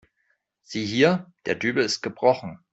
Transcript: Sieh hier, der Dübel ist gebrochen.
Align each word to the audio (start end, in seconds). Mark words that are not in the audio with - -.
Sieh 0.63 0.83
hier, 0.87 1.31
der 1.45 1.53
Dübel 1.53 1.83
ist 1.85 2.01
gebrochen. 2.01 2.57